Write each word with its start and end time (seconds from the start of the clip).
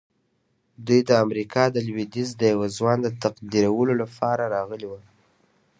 دوی 0.85 1.01
د 1.09 1.11
امریکا 1.25 1.63
د 1.71 1.77
لويديځ 1.87 2.29
د 2.35 2.41
یوه 2.53 2.67
ځوان 2.77 2.97
د 3.03 3.07
تقدیرولو 3.23 3.93
لپاره 4.01 4.43
راغلي 4.55 4.85
وو 4.89 4.99